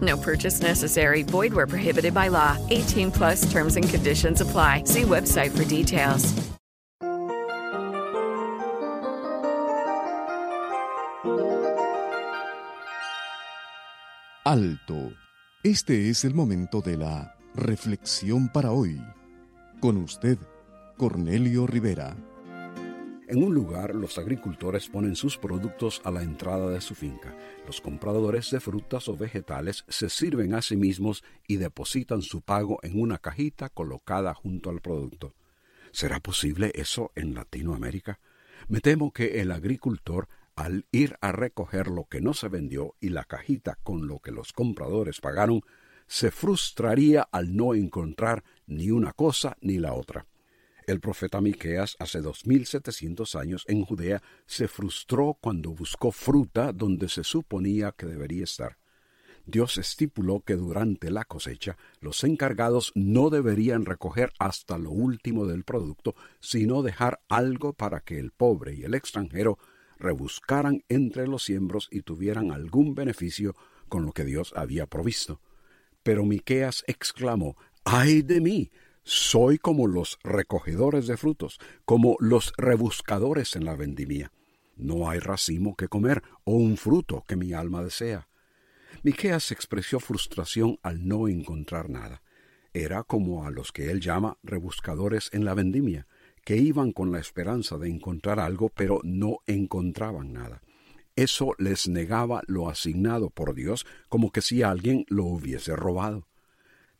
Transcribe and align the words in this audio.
No 0.00 0.16
purchase 0.16 0.60
necessary. 0.60 1.22
Void 1.22 1.54
where 1.54 1.68
prohibited 1.68 2.12
by 2.12 2.28
law. 2.28 2.56
18 2.70 3.12
plus 3.12 3.48
terms 3.52 3.76
and 3.76 3.88
conditions 3.88 4.40
apply. 4.40 4.82
See 4.84 5.02
website 5.02 5.56
for 5.56 5.64
details. 5.64 6.34
Alto. 14.46 15.12
Este 15.64 16.08
es 16.08 16.24
el 16.24 16.32
momento 16.32 16.80
de 16.80 16.96
la 16.96 17.34
reflexión 17.56 18.48
para 18.48 18.70
hoy. 18.70 19.02
Con 19.80 19.96
usted, 19.96 20.38
Cornelio 20.96 21.66
Rivera. 21.66 22.14
En 23.28 23.42
un 23.42 23.52
lugar, 23.52 23.96
los 23.96 24.18
agricultores 24.18 24.88
ponen 24.88 25.16
sus 25.16 25.36
productos 25.36 26.00
a 26.04 26.12
la 26.12 26.22
entrada 26.22 26.70
de 26.70 26.80
su 26.80 26.94
finca. 26.94 27.36
Los 27.66 27.80
compradores 27.80 28.52
de 28.52 28.60
frutas 28.60 29.08
o 29.08 29.16
vegetales 29.16 29.84
se 29.88 30.08
sirven 30.08 30.54
a 30.54 30.62
sí 30.62 30.76
mismos 30.76 31.24
y 31.48 31.56
depositan 31.56 32.22
su 32.22 32.42
pago 32.42 32.78
en 32.84 33.00
una 33.00 33.18
cajita 33.18 33.68
colocada 33.68 34.32
junto 34.32 34.70
al 34.70 34.80
producto. 34.80 35.34
¿Será 35.90 36.20
posible 36.20 36.70
eso 36.76 37.10
en 37.16 37.34
Latinoamérica? 37.34 38.20
Me 38.68 38.80
temo 38.80 39.12
que 39.12 39.40
el 39.40 39.50
agricultor, 39.50 40.28
al 40.54 40.86
ir 40.92 41.16
a 41.20 41.32
recoger 41.32 41.88
lo 41.88 42.04
que 42.04 42.20
no 42.20 42.32
se 42.32 42.48
vendió 42.48 42.94
y 43.00 43.08
la 43.08 43.24
cajita 43.24 43.76
con 43.82 44.06
lo 44.06 44.20
que 44.20 44.30
los 44.30 44.52
compradores 44.52 45.20
pagaron, 45.20 45.62
se 46.06 46.30
frustraría 46.30 47.22
al 47.22 47.56
no 47.56 47.74
encontrar 47.74 48.44
ni 48.68 48.92
una 48.92 49.12
cosa 49.12 49.56
ni 49.60 49.78
la 49.78 49.94
otra. 49.94 50.26
El 50.86 51.00
profeta 51.00 51.40
Miqueas 51.40 51.96
hace 51.98 52.20
dos 52.20 52.46
mil 52.46 52.64
setecientos 52.64 53.34
años 53.34 53.64
en 53.66 53.84
Judea 53.84 54.22
se 54.46 54.68
frustró 54.68 55.36
cuando 55.40 55.72
buscó 55.72 56.12
fruta 56.12 56.72
donde 56.72 57.08
se 57.08 57.24
suponía 57.24 57.90
que 57.90 58.06
debería 58.06 58.44
estar. 58.44 58.78
Dios 59.46 59.78
estipuló 59.78 60.40
que 60.40 60.54
durante 60.54 61.10
la 61.10 61.24
cosecha 61.24 61.76
los 62.00 62.22
encargados 62.22 62.92
no 62.94 63.30
deberían 63.30 63.84
recoger 63.84 64.32
hasta 64.38 64.78
lo 64.78 64.90
último 64.92 65.46
del 65.46 65.64
producto, 65.64 66.14
sino 66.38 66.82
dejar 66.82 67.20
algo 67.28 67.72
para 67.72 68.00
que 68.00 68.20
el 68.20 68.30
pobre 68.30 68.74
y 68.74 68.84
el 68.84 68.94
extranjero 68.94 69.58
rebuscaran 69.98 70.84
entre 70.88 71.26
los 71.26 71.42
siembros 71.42 71.88
y 71.90 72.02
tuvieran 72.02 72.52
algún 72.52 72.94
beneficio 72.94 73.56
con 73.88 74.06
lo 74.06 74.12
que 74.12 74.24
Dios 74.24 74.52
había 74.54 74.86
provisto. 74.86 75.40
Pero 76.04 76.24
Miqueas 76.24 76.84
exclamó: 76.86 77.56
¡Ay 77.84 78.22
de 78.22 78.40
mí! 78.40 78.70
Soy 79.08 79.58
como 79.58 79.86
los 79.86 80.18
recogedores 80.24 81.06
de 81.06 81.16
frutos, 81.16 81.60
como 81.84 82.16
los 82.18 82.52
rebuscadores 82.56 83.54
en 83.54 83.64
la 83.64 83.76
vendimia. 83.76 84.32
No 84.74 85.08
hay 85.08 85.20
racimo 85.20 85.76
que 85.76 85.86
comer 85.86 86.24
o 86.42 86.54
un 86.54 86.76
fruto 86.76 87.22
que 87.28 87.36
mi 87.36 87.52
alma 87.52 87.84
desea. 87.84 88.26
Miqueas 89.04 89.52
expresó 89.52 90.00
frustración 90.00 90.80
al 90.82 91.06
no 91.06 91.28
encontrar 91.28 91.88
nada. 91.88 92.24
Era 92.74 93.04
como 93.04 93.46
a 93.46 93.52
los 93.52 93.70
que 93.70 93.92
él 93.92 94.00
llama 94.00 94.38
rebuscadores 94.42 95.30
en 95.32 95.44
la 95.44 95.54
vendimia, 95.54 96.08
que 96.44 96.56
iban 96.56 96.90
con 96.90 97.12
la 97.12 97.20
esperanza 97.20 97.78
de 97.78 97.88
encontrar 97.88 98.40
algo, 98.40 98.70
pero 98.70 98.98
no 99.04 99.38
encontraban 99.46 100.32
nada. 100.32 100.62
Eso 101.14 101.54
les 101.58 101.86
negaba 101.86 102.42
lo 102.48 102.68
asignado 102.68 103.30
por 103.30 103.54
Dios, 103.54 103.86
como 104.08 104.32
que 104.32 104.42
si 104.42 104.64
alguien 104.64 105.06
lo 105.08 105.26
hubiese 105.26 105.76
robado. 105.76 106.26